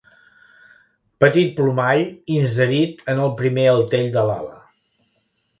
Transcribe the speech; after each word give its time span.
Petit 1.23 1.51
plomall 1.59 2.01
inserit 2.37 3.05
en 3.15 3.21
el 3.27 3.33
primer 3.43 3.69
artell 3.77 4.11
de 4.17 4.25
l'ala. 4.31 4.59